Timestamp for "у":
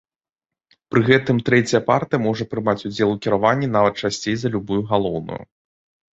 3.17-3.19